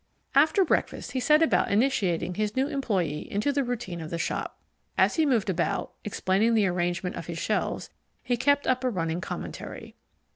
[0.33, 4.57] After breakfast he set about initiating his new employee into the routine of the shop.
[4.97, 7.91] As he moved about, explaining the arrangement of his shelves,
[8.23, 9.93] he kept up a running commentary.